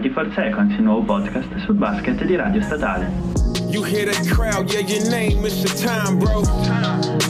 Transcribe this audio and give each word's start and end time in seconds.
24 0.00 0.32
Seconds, 0.34 0.74
il 0.78 0.82
nuovo 0.82 1.02
podcast 1.02 1.48
sul 1.66 1.74
basket 1.74 2.24
di 2.24 2.34
Radio 2.34 2.62
Statale. 2.62 3.12
You 3.68 3.84
hear 3.84 4.06
that 4.06 4.26
crowd, 4.28 4.72
yeah, 4.72 4.80
your 4.80 5.10
name 5.10 5.44
is 5.44 5.62
your 5.62 5.74
time, 5.76 6.18
bro. 6.18 6.40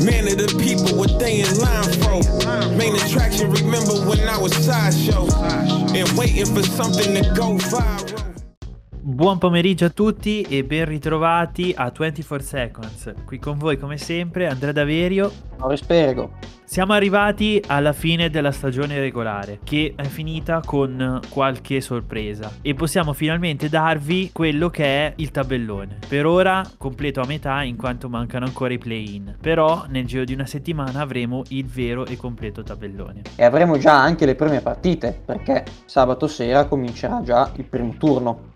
Man 0.05 0.29
of 0.29 0.39
the 0.39 0.55
people, 0.57 0.97
what 0.97 1.19
they 1.19 1.41
in 1.41 1.59
line 1.59 1.91
for. 1.99 2.23
Main 2.77 2.95
attraction, 2.95 3.51
remember 3.51 3.95
when 4.07 4.21
I 4.21 4.39
was 4.39 4.55
sideshow. 4.55 5.27
And 5.93 6.09
waiting 6.17 6.47
for 6.55 6.63
something 6.63 7.13
to 7.13 7.23
go 7.35 7.59
viral. 7.59 8.30
Buon 9.21 9.37
pomeriggio 9.37 9.85
a 9.85 9.91
tutti 9.91 10.41
e 10.41 10.65
ben 10.65 10.87
ritrovati 10.87 11.75
a 11.77 11.93
24 11.95 12.47
Seconds. 12.47 13.15
Qui 13.27 13.39
con 13.39 13.59
voi 13.59 13.77
come 13.77 13.99
sempre 13.99 14.47
Andrea 14.47 14.73
Daverio. 14.73 15.31
Ciao 15.59 15.77
Spergo. 15.77 16.31
Siamo 16.65 16.95
arrivati 16.95 17.63
alla 17.67 17.93
fine 17.93 18.31
della 18.31 18.51
stagione 18.51 18.99
regolare, 18.99 19.59
che 19.63 19.93
è 19.95 20.05
finita 20.05 20.63
con 20.65 21.21
qualche 21.29 21.83
sorpresa 21.83 22.51
e 22.63 22.73
possiamo 22.73 23.13
finalmente 23.13 23.69
darvi 23.69 24.31
quello 24.33 24.71
che 24.71 24.85
è 24.85 25.13
il 25.17 25.31
tabellone. 25.33 25.99
Per 26.09 26.25
ora 26.25 26.63
completo 26.79 27.21
a 27.21 27.27
metà 27.27 27.63
in 27.63 27.77
quanto 27.77 28.09
mancano 28.09 28.47
ancora 28.47 28.73
i 28.73 28.79
play-in, 28.79 29.35
però 29.39 29.85
nel 29.89 30.07
giro 30.07 30.25
di 30.25 30.33
una 30.33 30.47
settimana 30.47 31.01
avremo 31.01 31.43
il 31.49 31.67
vero 31.67 32.07
e 32.07 32.17
completo 32.17 32.63
tabellone. 32.63 33.23
E 33.37 33.45
avremo 33.45 33.77
già 33.77 34.01
anche 34.01 34.25
le 34.25 34.35
prime 34.35 34.63
partite, 34.63 35.21
perché 35.23 35.65
sabato 35.85 36.27
sera 36.27 36.65
comincerà 36.65 37.21
già 37.23 37.51
il 37.57 37.65
primo 37.65 37.97
turno. 37.99 38.50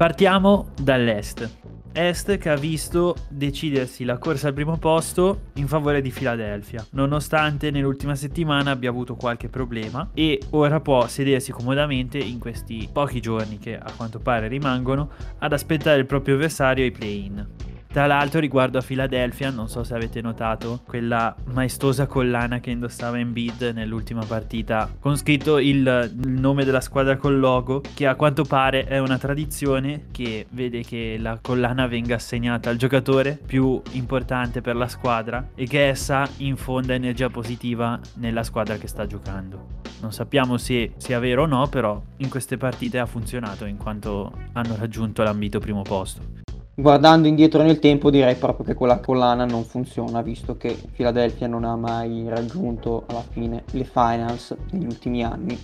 Partiamo 0.00 0.68
dall'est. 0.80 1.58
Est 1.92 2.38
che 2.38 2.48
ha 2.48 2.56
visto 2.56 3.16
decidersi 3.28 4.04
la 4.04 4.16
corsa 4.16 4.48
al 4.48 4.54
primo 4.54 4.78
posto 4.78 5.48
in 5.56 5.68
favore 5.68 6.00
di 6.00 6.08
Philadelphia, 6.08 6.82
nonostante 6.92 7.70
nell'ultima 7.70 8.14
settimana 8.14 8.70
abbia 8.70 8.88
avuto 8.88 9.14
qualche 9.14 9.50
problema 9.50 10.08
e 10.14 10.40
ora 10.52 10.80
può 10.80 11.06
sedersi 11.06 11.52
comodamente 11.52 12.16
in 12.16 12.38
questi 12.38 12.88
pochi 12.90 13.20
giorni 13.20 13.58
che 13.58 13.76
a 13.76 13.92
quanto 13.94 14.20
pare 14.20 14.48
rimangono 14.48 15.10
ad 15.36 15.52
aspettare 15.52 15.98
il 15.98 16.06
proprio 16.06 16.36
avversario 16.36 16.82
ai 16.82 16.92
play-in. 16.92 17.46
Tra 17.92 18.06
l'altro 18.06 18.38
riguardo 18.38 18.78
a 18.78 18.82
Philadelphia, 18.82 19.50
non 19.50 19.68
so 19.68 19.82
se 19.82 19.94
avete 19.96 20.20
notato, 20.20 20.82
quella 20.86 21.34
maestosa 21.46 22.06
collana 22.06 22.60
che 22.60 22.70
indossava 22.70 23.18
Embiid 23.18 23.72
nell'ultima 23.74 24.24
partita, 24.24 24.88
con 25.00 25.16
scritto 25.16 25.58
il, 25.58 26.12
il, 26.22 26.28
nome 26.28 26.64
della 26.64 26.80
squadra 26.80 27.16
col 27.16 27.40
logo, 27.40 27.82
che 27.92 28.06
a 28.06 28.14
quanto 28.14 28.44
pare 28.44 28.84
è 28.84 28.98
una 28.98 29.18
tradizione 29.18 30.04
che 30.12 30.46
vede 30.50 30.84
che 30.84 31.16
la 31.18 31.40
collana 31.42 31.88
venga 31.88 32.14
assegnata 32.14 32.70
al 32.70 32.76
giocatore 32.76 33.36
più 33.44 33.82
importante 33.90 34.60
per 34.60 34.76
la 34.76 34.86
squadra 34.86 35.48
e 35.56 35.66
che 35.66 35.88
essa 35.88 36.28
infonda 36.36 36.94
energia 36.94 37.28
positiva 37.28 37.98
nella 38.18 38.44
squadra 38.44 38.76
che 38.76 38.86
sta 38.86 39.04
giocando. 39.04 39.78
Non 40.00 40.12
sappiamo 40.12 40.58
se 40.58 40.92
sia 40.96 41.18
vero 41.18 41.42
o 41.42 41.46
no, 41.46 41.66
però 41.66 42.00
in 42.18 42.28
queste 42.28 42.56
partite 42.56 43.00
ha 43.00 43.06
funzionato 43.06 43.64
in 43.64 43.78
quanto 43.78 44.32
hanno 44.52 44.76
raggiunto 44.78 45.24
l'ambito 45.24 45.58
primo 45.58 45.82
posto 45.82 46.49
guardando 46.80 47.28
indietro 47.28 47.62
nel 47.62 47.78
tempo 47.78 48.10
direi 48.10 48.34
proprio 48.36 48.64
che 48.64 48.74
quella 48.74 48.98
collana 48.98 49.44
non 49.44 49.64
funziona 49.64 50.22
visto 50.22 50.56
che 50.56 50.76
Philadelphia 50.94 51.46
non 51.46 51.64
ha 51.64 51.76
mai 51.76 52.28
raggiunto 52.28 53.04
alla 53.06 53.24
fine 53.28 53.64
le 53.72 53.84
finals 53.84 54.54
negli 54.70 54.86
ultimi 54.86 55.22
anni 55.22 55.58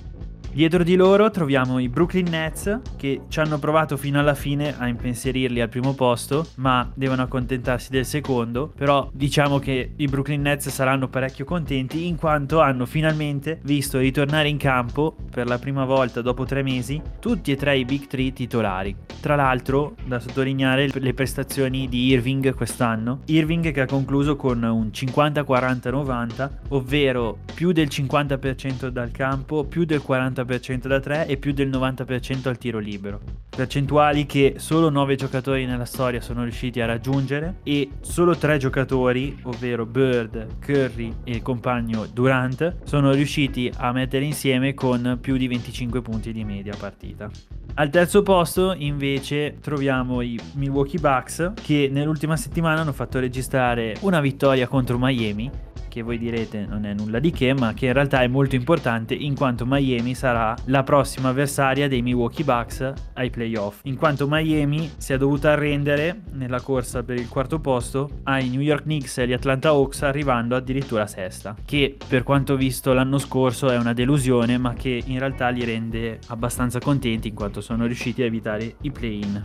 Dietro 0.52 0.82
di 0.82 0.96
loro 0.96 1.30
troviamo 1.30 1.78
i 1.78 1.88
Brooklyn 1.90 2.28
Nets 2.30 2.80
che 2.96 3.20
ci 3.28 3.40
hanno 3.40 3.58
provato 3.58 3.98
fino 3.98 4.18
alla 4.18 4.34
fine 4.34 4.74
a 4.78 4.88
impensierirli 4.88 5.60
al 5.60 5.68
primo 5.68 5.92
posto, 5.92 6.46
ma 6.56 6.90
devono 6.94 7.20
accontentarsi 7.20 7.90
del 7.90 8.06
secondo. 8.06 8.72
Però 8.74 9.10
diciamo 9.12 9.58
che 9.58 9.92
i 9.96 10.06
Brooklyn 10.06 10.40
Nets 10.40 10.70
saranno 10.70 11.08
parecchio 11.08 11.44
contenti 11.44 12.06
in 12.06 12.16
quanto 12.16 12.60
hanno 12.60 12.86
finalmente 12.86 13.60
visto 13.64 13.98
ritornare 13.98 14.48
in 14.48 14.56
campo 14.56 15.14
per 15.30 15.46
la 15.46 15.58
prima 15.58 15.84
volta 15.84 16.22
dopo 16.22 16.44
tre 16.44 16.62
mesi 16.62 17.02
tutti 17.20 17.52
e 17.52 17.56
tre 17.56 17.76
i 17.76 17.84
Big 17.84 18.06
Three 18.06 18.32
titolari. 18.32 18.96
Tra 19.20 19.34
l'altro, 19.34 19.94
da 20.06 20.20
sottolineare 20.20 20.88
le 20.90 21.12
prestazioni 21.12 21.86
di 21.88 22.06
Irving 22.06 22.54
quest'anno. 22.54 23.20
Irving 23.26 23.72
che 23.72 23.80
ha 23.82 23.86
concluso 23.86 24.36
con 24.36 24.62
un 24.62 24.86
50-40-90, 24.86 26.50
ovvero 26.68 27.38
più 27.52 27.72
del 27.72 27.88
50% 27.88 28.88
dal 28.88 29.10
campo, 29.10 29.64
più 29.64 29.84
del 29.84 30.02
40% 30.06 30.45
90% 30.46 30.86
da 30.86 31.00
3 31.00 31.26
e 31.26 31.36
più 31.36 31.52
del 31.52 31.68
90% 31.68 32.48
al 32.48 32.58
tiro 32.58 32.78
libero. 32.78 33.20
Percentuali 33.48 34.26
che 34.26 34.54
solo 34.58 34.88
9 34.88 35.16
giocatori 35.16 35.66
nella 35.66 35.84
storia 35.84 36.20
sono 36.20 36.42
riusciti 36.42 36.80
a 36.80 36.86
raggiungere 36.86 37.56
e 37.64 37.90
solo 38.00 38.36
3 38.36 38.58
giocatori, 38.58 39.36
ovvero 39.42 39.84
Bird, 39.84 40.58
Curry 40.60 41.12
e 41.24 41.32
il 41.32 41.42
compagno 41.42 42.06
Durant, 42.06 42.76
sono 42.84 43.12
riusciti 43.12 43.70
a 43.76 43.92
mettere 43.92 44.24
insieme 44.24 44.74
con 44.74 45.18
più 45.20 45.36
di 45.36 45.48
25 45.48 46.02
punti 46.02 46.32
di 46.32 46.44
media 46.44 46.74
partita. 46.78 47.30
Al 47.78 47.90
terzo 47.90 48.22
posto 48.22 48.74
invece 48.76 49.58
troviamo 49.60 50.22
i 50.22 50.38
Milwaukee 50.54 50.98
Bucks 50.98 51.52
che 51.62 51.90
nell'ultima 51.92 52.36
settimana 52.36 52.80
hanno 52.80 52.92
fatto 52.92 53.18
registrare 53.18 53.96
una 54.00 54.20
vittoria 54.20 54.66
contro 54.66 54.96
Miami 54.98 55.50
che 55.88 56.02
voi 56.02 56.18
direte 56.18 56.66
non 56.66 56.84
è 56.84 56.94
nulla 56.94 57.18
di 57.18 57.30
che, 57.30 57.54
ma 57.54 57.74
che 57.74 57.86
in 57.86 57.92
realtà 57.92 58.20
è 58.20 58.26
molto 58.26 58.54
importante 58.54 59.14
in 59.14 59.34
quanto 59.34 59.64
Miami 59.66 60.14
sarà 60.14 60.54
la 60.66 60.82
prossima 60.82 61.30
avversaria 61.30 61.88
dei 61.88 62.02
Milwaukee 62.02 62.44
Bucks 62.44 62.92
ai 63.14 63.30
playoff, 63.30 63.80
in 63.84 63.96
quanto 63.96 64.26
Miami 64.28 64.90
si 64.96 65.12
è 65.12 65.16
dovuta 65.18 65.52
arrendere 65.52 66.22
nella 66.32 66.60
corsa 66.60 67.02
per 67.02 67.16
il 67.16 67.28
quarto 67.28 67.58
posto 67.58 68.20
ai 68.24 68.48
New 68.48 68.60
York 68.60 68.82
Knicks 68.82 69.18
e 69.18 69.22
agli 69.22 69.32
Atlanta 69.32 69.68
Hawks 69.68 70.02
arrivando 70.02 70.56
addirittura 70.56 71.06
sesta, 71.06 71.54
che 71.64 71.96
per 72.06 72.22
quanto 72.22 72.56
visto 72.56 72.92
l'anno 72.92 73.18
scorso 73.18 73.68
è 73.68 73.76
una 73.76 73.92
delusione, 73.92 74.58
ma 74.58 74.74
che 74.74 75.02
in 75.04 75.18
realtà 75.18 75.48
li 75.48 75.64
rende 75.64 76.18
abbastanza 76.28 76.78
contenti 76.78 77.28
in 77.28 77.34
quanto 77.34 77.60
sono 77.60 77.86
riusciti 77.86 78.22
a 78.22 78.26
evitare 78.26 78.76
i 78.82 78.90
play-in. 78.90 79.44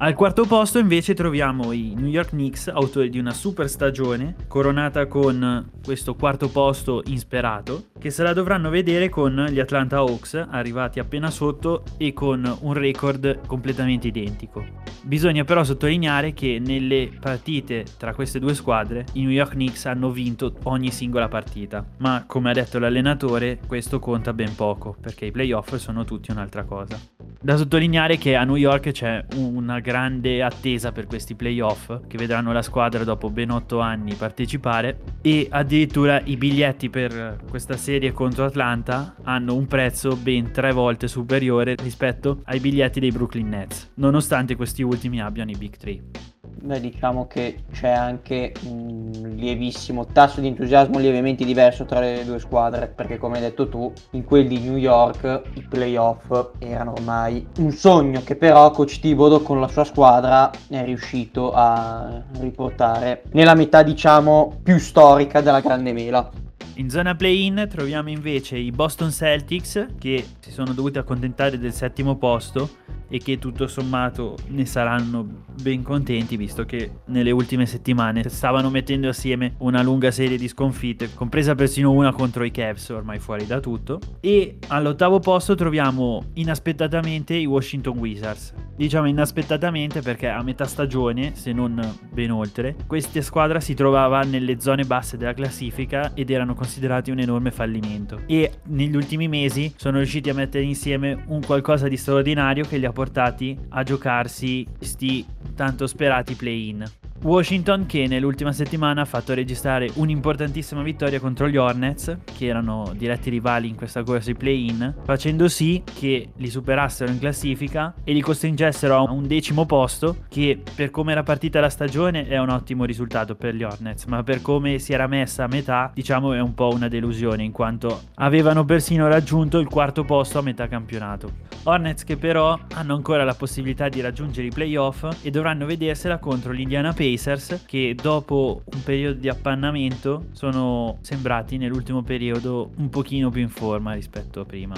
Al 0.00 0.14
quarto 0.14 0.44
posto 0.44 0.78
invece 0.78 1.12
troviamo 1.12 1.72
i 1.72 1.92
New 1.96 2.06
York 2.06 2.28
Knicks, 2.28 2.68
autori 2.68 3.10
di 3.10 3.18
una 3.18 3.32
super 3.32 3.68
stagione, 3.68 4.36
coronata 4.46 5.08
con 5.08 5.70
questo 5.84 6.14
quarto 6.14 6.48
posto 6.50 7.02
insperato, 7.06 7.86
che 7.98 8.10
se 8.10 8.22
la 8.22 8.32
dovranno 8.32 8.70
vedere 8.70 9.08
con 9.08 9.46
gli 9.50 9.58
Atlanta 9.58 9.96
Hawks, 9.96 10.34
arrivati 10.50 11.00
appena 11.00 11.30
sotto 11.30 11.82
e 11.96 12.12
con 12.12 12.58
un 12.60 12.74
record 12.74 13.44
completamente 13.44 14.06
identico. 14.06 14.64
Bisogna 15.02 15.42
però 15.42 15.64
sottolineare 15.64 16.32
che 16.32 16.62
nelle 16.64 17.10
partite 17.18 17.84
tra 17.96 18.14
queste 18.14 18.38
due 18.38 18.54
squadre 18.54 19.04
i 19.14 19.22
New 19.22 19.30
York 19.30 19.50
Knicks 19.54 19.86
hanno 19.86 20.12
vinto 20.12 20.54
ogni 20.64 20.92
singola 20.92 21.26
partita, 21.26 21.84
ma 21.96 22.22
come 22.24 22.50
ha 22.50 22.54
detto 22.54 22.78
l'allenatore 22.78 23.58
questo 23.66 23.98
conta 23.98 24.32
ben 24.32 24.54
poco, 24.54 24.94
perché 25.00 25.26
i 25.26 25.32
playoff 25.32 25.74
sono 25.74 26.04
tutti 26.04 26.30
un'altra 26.30 26.62
cosa. 26.62 27.17
Da 27.40 27.56
sottolineare 27.56 28.18
che 28.18 28.34
a 28.34 28.42
New 28.42 28.56
York 28.56 28.90
c'è 28.90 29.24
una 29.36 29.78
grande 29.78 30.42
attesa 30.42 30.90
per 30.90 31.06
questi 31.06 31.36
playoff 31.36 32.00
che 32.08 32.18
vedranno 32.18 32.52
la 32.52 32.62
squadra 32.62 33.04
dopo 33.04 33.30
ben 33.30 33.50
8 33.50 33.78
anni 33.78 34.14
partecipare 34.14 34.98
e 35.22 35.46
addirittura 35.48 36.20
i 36.24 36.36
biglietti 36.36 36.90
per 36.90 37.38
questa 37.48 37.76
serie 37.76 38.10
contro 38.10 38.44
Atlanta 38.44 39.14
hanno 39.22 39.54
un 39.54 39.66
prezzo 39.66 40.16
ben 40.16 40.50
tre 40.50 40.72
volte 40.72 41.06
superiore 41.06 41.76
rispetto 41.80 42.40
ai 42.46 42.58
biglietti 42.58 42.98
dei 42.98 43.12
Brooklyn 43.12 43.48
Nets, 43.48 43.92
nonostante 43.94 44.56
questi 44.56 44.82
ultimi 44.82 45.20
abbiano 45.20 45.52
i 45.52 45.56
Big 45.56 45.76
3. 45.76 46.27
Beh, 46.60 46.80
diciamo 46.80 47.28
che 47.28 47.60
c'è 47.72 47.90
anche 47.90 48.52
un 48.64 49.10
lievissimo 49.36 50.06
tasso 50.06 50.40
di 50.40 50.48
entusiasmo 50.48 50.98
lievemente 50.98 51.44
diverso 51.44 51.84
tra 51.84 52.00
le 52.00 52.24
due 52.24 52.40
squadre, 52.40 52.88
perché 52.88 53.16
come 53.16 53.36
hai 53.36 53.42
detto 53.42 53.68
tu, 53.68 53.92
in 54.10 54.24
quelli 54.24 54.48
di 54.48 54.60
New 54.60 54.76
York 54.76 55.42
i 55.54 55.62
playoff 55.62 56.50
erano 56.58 56.92
ormai 56.92 57.46
un 57.58 57.70
sogno 57.70 58.22
che 58.24 58.34
però 58.34 58.70
Coach 58.72 58.98
Thibodeau 58.98 59.42
con 59.42 59.60
la 59.60 59.68
sua 59.68 59.84
squadra 59.84 60.50
è 60.68 60.84
riuscito 60.84 61.52
a 61.52 62.22
riportare 62.40 63.22
nella 63.32 63.54
metà, 63.54 63.84
diciamo, 63.84 64.58
più 64.62 64.78
storica 64.78 65.40
della 65.40 65.60
Grande 65.60 65.92
Mela. 65.92 66.28
In 66.74 66.90
zona 66.90 67.14
play-in 67.14 67.66
troviamo 67.70 68.10
invece 68.10 68.56
i 68.56 68.70
Boston 68.72 69.10
Celtics 69.10 69.86
che 69.98 70.24
si 70.40 70.50
sono 70.50 70.72
dovuti 70.72 70.98
accontentare 70.98 71.58
del 71.58 71.72
settimo 71.72 72.16
posto 72.16 72.68
e 73.08 73.18
che 73.18 73.38
tutto 73.38 73.66
sommato 73.66 74.36
ne 74.48 74.66
saranno 74.66 75.26
ben 75.62 75.82
contenti 75.82 76.36
visto 76.36 76.64
che 76.64 76.90
nelle 77.06 77.30
ultime 77.30 77.66
settimane 77.66 78.28
stavano 78.28 78.70
mettendo 78.70 79.08
assieme 79.08 79.54
una 79.58 79.82
lunga 79.82 80.10
serie 80.10 80.36
di 80.36 80.48
sconfitte, 80.48 81.12
compresa 81.14 81.54
persino 81.54 81.92
una 81.92 82.12
contro 82.12 82.44
i 82.44 82.50
Cavs, 82.50 82.90
ormai 82.90 83.18
fuori 83.18 83.46
da 83.46 83.60
tutto. 83.60 84.00
E 84.20 84.58
all'ottavo 84.68 85.18
posto 85.18 85.54
troviamo 85.54 86.30
inaspettatamente 86.34 87.34
i 87.34 87.46
Washington 87.46 87.98
Wizards. 87.98 88.54
Diciamo 88.76 89.08
inaspettatamente 89.08 90.00
perché 90.00 90.28
a 90.28 90.42
metà 90.42 90.64
stagione, 90.64 91.34
se 91.34 91.52
non 91.52 91.80
ben 92.12 92.30
oltre, 92.30 92.76
questa 92.86 93.20
squadra 93.22 93.58
si 93.58 93.74
trovava 93.74 94.20
nelle 94.20 94.60
zone 94.60 94.84
basse 94.84 95.16
della 95.16 95.34
classifica 95.34 96.12
ed 96.14 96.30
erano 96.30 96.54
considerati 96.54 97.10
un 97.10 97.18
enorme 97.18 97.50
fallimento. 97.50 98.20
E 98.26 98.60
negli 98.66 98.94
ultimi 98.94 99.26
mesi 99.26 99.72
sono 99.76 99.96
riusciti 99.96 100.30
a 100.30 100.34
mettere 100.34 100.64
insieme 100.64 101.24
un 101.26 101.42
qualcosa 101.44 101.88
di 101.88 101.96
straordinario 101.96 102.64
che 102.64 102.76
li 102.76 102.84
ha 102.84 102.92
portati 102.98 103.56
a 103.68 103.84
giocarsi 103.84 104.66
questi 104.76 105.24
tanto 105.54 105.86
sperati 105.86 106.34
play-in. 106.34 106.84
Washington 107.22 107.86
che 107.86 108.06
nell'ultima 108.06 108.52
settimana 108.52 109.02
ha 109.02 109.04
fatto 109.04 109.34
registrare 109.34 109.90
un'importantissima 109.94 110.82
vittoria 110.82 111.18
contro 111.18 111.48
gli 111.48 111.56
Hornets, 111.56 112.16
che 112.36 112.46
erano 112.46 112.92
diretti 112.96 113.28
rivali 113.28 113.68
in 113.68 113.74
questa 113.74 114.04
corsa 114.04 114.30
di 114.30 114.38
play-in, 114.38 114.94
facendo 115.04 115.48
sì 115.48 115.82
che 115.84 116.28
li 116.36 116.48
superassero 116.48 117.10
in 117.10 117.18
classifica 117.18 117.94
e 118.04 118.12
li 118.12 118.20
costringessero 118.20 118.94
a 118.94 119.12
un 119.12 119.26
decimo 119.26 119.66
posto, 119.66 120.24
che 120.28 120.62
per 120.74 120.90
come 120.90 121.12
era 121.12 121.24
partita 121.24 121.60
la 121.60 121.70
stagione 121.70 122.26
è 122.26 122.38
un 122.38 122.50
ottimo 122.50 122.84
risultato 122.84 123.34
per 123.34 123.54
gli 123.54 123.64
Hornets, 123.64 124.04
ma 124.04 124.22
per 124.22 124.40
come 124.40 124.78
si 124.78 124.92
era 124.92 125.08
messa 125.08 125.44
a 125.44 125.48
metà, 125.48 125.90
diciamo 125.92 126.32
è 126.32 126.40
un 126.40 126.54
po' 126.54 126.70
una 126.72 126.88
delusione, 126.88 127.42
in 127.42 127.52
quanto 127.52 128.02
avevano 128.14 128.64
persino 128.64 129.08
raggiunto 129.08 129.58
il 129.58 129.68
quarto 129.68 130.04
posto 130.04 130.38
a 130.38 130.42
metà 130.42 130.68
campionato. 130.68 131.46
Hornets 131.68 132.02
che 132.02 132.16
però 132.16 132.58
hanno 132.74 132.94
ancora 132.94 133.24
la 133.24 133.34
possibilità 133.34 133.90
di 133.90 134.00
raggiungere 134.00 134.46
i 134.46 134.50
playoff 134.50 135.06
e 135.20 135.30
dovranno 135.30 135.66
vedersela 135.66 136.16
contro 136.16 136.54
gli 136.54 136.60
Indiana 136.60 136.94
Pacers 136.94 137.64
che 137.66 137.94
dopo 138.00 138.62
un 138.64 138.82
periodo 138.82 139.18
di 139.18 139.28
appannamento 139.28 140.28
sono 140.32 140.96
sembrati 141.02 141.58
nell'ultimo 141.58 142.02
periodo 142.02 142.70
un 142.76 142.88
pochino 142.88 143.28
più 143.28 143.42
in 143.42 143.50
forma 143.50 143.92
rispetto 143.92 144.40
a 144.40 144.44
prima. 144.46 144.74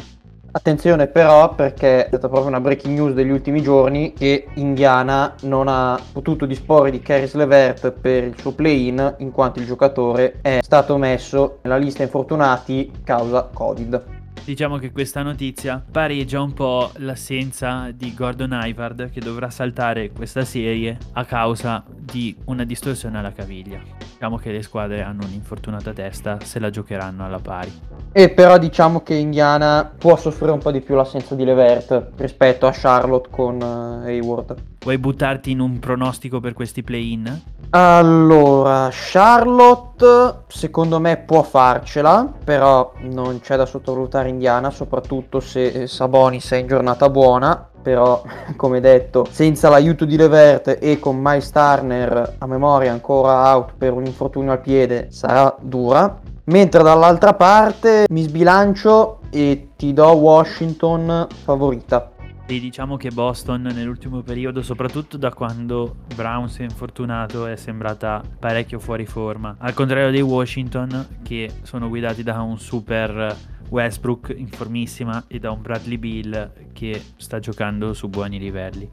Attenzione 0.53 1.07
però 1.07 1.55
perché 1.55 2.07
è 2.07 2.09
stata 2.09 2.29
proprio 2.29 2.49
una 2.49 2.61
breaking 2.61 2.99
news 2.99 3.15
degli 3.15 3.31
ultimi 3.31 3.63
giorni 3.63 4.13
che 4.13 4.49
Indiana 4.55 5.37
non 5.43 5.69
ha 5.69 5.97
potuto 6.11 6.45
disporre 6.45 6.91
di 6.91 6.99
Caris 6.99 7.35
Levert 7.35 7.93
per 7.93 8.25
il 8.25 8.37
suo 8.37 8.51
play-in 8.53 9.15
in 9.19 9.31
quanto 9.31 9.61
il 9.61 9.67
giocatore 9.67 10.39
è 10.43 10.59
stato 10.61 10.97
messo 10.97 11.61
nella 11.63 11.77
lista 11.77 12.03
infortunati 12.03 12.91
causa 13.05 13.49
Covid. 13.53 14.19
Diciamo 14.45 14.79
che 14.79 14.91
questa 14.91 15.23
notizia 15.23 15.85
pareggia 15.91 16.43
un 16.43 16.53
po' 16.53 16.91
l'assenza 16.97 17.91
di 17.93 18.13
Gordon 18.15 18.53
Hayward 18.53 19.11
che 19.11 19.21
dovrà 19.21 19.49
saltare 19.49 20.11
questa 20.11 20.45
serie 20.45 20.99
a 21.13 21.25
causa 21.25 21.85
di 21.89 22.37
una 22.47 22.65
distorsione 22.65 23.19
alla 23.19 23.33
caviglia. 23.33 23.81
Diciamo 23.99 24.39
che 24.39 24.51
le 24.51 24.63
squadre 24.63 25.03
hanno 25.03 25.25
un'infortunata 25.25 25.93
testa, 25.93 26.41
se 26.43 26.59
la 26.59 26.71
giocheranno 26.71 27.25
alla 27.25 27.39
pari. 27.39 27.90
E 28.13 28.29
però 28.31 28.59
diciamo 28.59 29.03
che 29.03 29.15
Indiana 29.15 29.89
può 29.97 30.17
soffrire 30.17 30.51
un 30.51 30.59
po' 30.59 30.73
di 30.73 30.81
più 30.81 30.97
l'assenza 30.97 31.37
di 31.37 31.45
Levert 31.45 32.09
rispetto 32.17 32.67
a 32.67 32.73
Charlotte 32.75 33.29
con 33.31 33.61
uh, 33.61 34.05
Hayward. 34.05 34.57
Vuoi 34.81 34.99
buttarti 34.99 35.53
in 35.53 35.61
un 35.61 35.79
pronostico 35.79 36.41
per 36.41 36.53
questi 36.53 36.83
play-in? 36.83 37.41
Allora, 37.71 38.89
Charlotte 38.91 40.43
secondo 40.49 40.99
me 40.99 41.19
può 41.19 41.45
farcela, 41.45 42.29
però 42.43 42.93
non 43.03 43.39
c'è 43.39 43.57
da 43.57 43.65
sottovalutare 43.65 44.29
Indiana, 44.29 44.71
soprattutto 44.71 45.39
se 45.39 45.87
Sabonis 45.87 46.51
è 46.51 46.57
in 46.57 46.67
giornata 46.67 47.09
buona. 47.09 47.69
Però, 47.81 48.23
come 48.57 48.81
detto, 48.81 49.25
senza 49.31 49.69
l'aiuto 49.69 50.05
di 50.05 50.17
Levert 50.17 50.79
e 50.81 50.99
con 50.99 51.17
Miles 51.17 51.51
Turner 51.51 52.35
a 52.39 52.47
memoria 52.47 52.91
ancora 52.91 53.55
out 53.55 53.75
per 53.79 53.93
un 53.93 54.05
infortunio 54.05 54.51
al 54.51 54.61
piede, 54.61 55.07
sarà 55.11 55.55
dura. 55.61 56.19
Mentre 56.51 56.83
dall'altra 56.83 57.33
parte 57.35 58.07
mi 58.11 58.23
sbilancio 58.23 59.21
e 59.31 59.69
ti 59.77 59.93
do 59.93 60.09
Washington 60.09 61.29
favorita. 61.45 62.11
E 62.45 62.59
diciamo 62.59 62.97
che 62.97 63.11
Boston 63.11 63.71
nell'ultimo 63.73 64.23
periodo, 64.23 64.61
soprattutto 64.61 65.17
da 65.17 65.33
quando 65.33 65.99
Brown 66.17 66.49
si 66.49 66.63
è 66.63 66.65
infortunato, 66.65 67.47
è 67.47 67.55
sembrata 67.55 68.21
parecchio 68.37 68.81
fuori 68.81 69.07
forma. 69.07 69.55
Al 69.61 69.75
contrario 69.75 70.11
dei 70.11 70.23
Washington, 70.23 71.21
che 71.23 71.53
sono 71.63 71.89
guidati 71.89 72.25
da 72.25 72.41
un 72.43 72.59
super 72.59 73.33
Westbrook 73.69 74.35
in 74.37 74.49
formissima 74.49 75.23
e 75.29 75.39
da 75.39 75.53
un 75.53 75.63
Bradley 75.63 75.99
Bill 75.99 76.53
che 76.73 77.01
sta 77.15 77.39
giocando 77.39 77.93
su 77.93 78.09
buoni 78.09 78.41
livelli. 78.41 78.91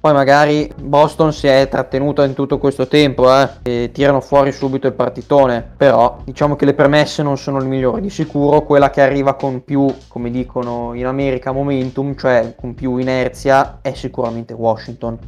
Poi 0.00 0.12
magari 0.12 0.72
Boston 0.80 1.32
si 1.32 1.48
è 1.48 1.66
trattenuto 1.68 2.22
in 2.22 2.34
tutto 2.34 2.58
questo 2.58 2.86
tempo 2.86 3.28
eh, 3.34 3.48
e 3.62 3.90
tirano 3.92 4.20
fuori 4.20 4.52
subito 4.52 4.86
il 4.86 4.92
partitone, 4.92 5.66
però 5.76 6.18
diciamo 6.24 6.54
che 6.54 6.64
le 6.64 6.74
premesse 6.74 7.22
non 7.24 7.36
sono 7.36 7.58
le 7.58 7.66
migliori. 7.66 8.02
Di 8.02 8.10
sicuro 8.10 8.62
quella 8.62 8.90
che 8.90 9.00
arriva 9.00 9.34
con 9.34 9.64
più, 9.64 9.92
come 10.06 10.30
dicono 10.30 10.94
in 10.94 11.06
America, 11.06 11.50
momentum, 11.50 12.14
cioè 12.16 12.54
con 12.56 12.74
più 12.74 12.96
inerzia, 12.96 13.78
è 13.82 13.92
sicuramente 13.92 14.52
Washington. 14.52 15.18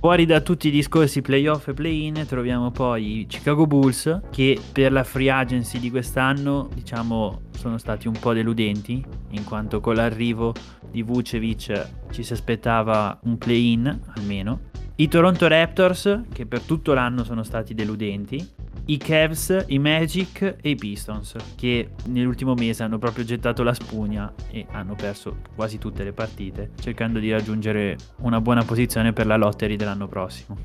Fuori 0.00 0.26
da 0.26 0.40
tutti 0.40 0.68
i 0.68 0.70
discorsi 0.70 1.22
playoff 1.22 1.66
e 1.66 1.74
play-in 1.74 2.24
troviamo 2.24 2.70
poi 2.70 3.20
i 3.20 3.26
Chicago 3.26 3.66
Bulls 3.66 4.20
che 4.30 4.56
per 4.72 4.92
la 4.92 5.02
free 5.02 5.28
agency 5.28 5.80
di 5.80 5.90
quest'anno 5.90 6.68
diciamo 6.72 7.40
sono 7.50 7.78
stati 7.78 8.06
un 8.06 8.16
po' 8.16 8.32
deludenti 8.32 9.04
in 9.30 9.42
quanto 9.42 9.80
con 9.80 9.96
l'arrivo 9.96 10.54
di 10.88 11.02
Vucevic 11.02 11.88
ci 12.12 12.22
si 12.22 12.32
aspettava 12.32 13.18
un 13.24 13.38
play-in 13.38 14.00
almeno. 14.14 14.60
I 14.94 15.08
Toronto 15.08 15.48
Raptors 15.48 16.20
che 16.32 16.46
per 16.46 16.60
tutto 16.60 16.94
l'anno 16.94 17.24
sono 17.24 17.42
stati 17.42 17.74
deludenti 17.74 18.48
i 18.90 18.96
Cavs, 18.96 19.64
i 19.68 19.78
Magic 19.78 20.56
e 20.62 20.70
i 20.70 20.74
Pistons 20.74 21.36
che 21.56 21.90
nell'ultimo 22.06 22.54
mese 22.54 22.82
hanno 22.82 22.96
proprio 22.96 23.24
gettato 23.24 23.62
la 23.62 23.74
spugna 23.74 24.32
e 24.50 24.66
hanno 24.70 24.94
perso 24.94 25.36
quasi 25.54 25.76
tutte 25.78 26.04
le 26.04 26.12
partite 26.12 26.70
cercando 26.80 27.18
di 27.18 27.30
raggiungere 27.30 27.96
una 28.22 28.40
buona 28.40 28.64
posizione 28.64 29.12
per 29.12 29.26
la 29.26 29.36
lottery 29.36 29.76
dell'anno 29.76 30.08
prossimo. 30.08 30.56